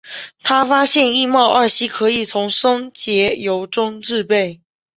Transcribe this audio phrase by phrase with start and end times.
[0.41, 4.59] 他发现异戊二烯可以从松节油中制备。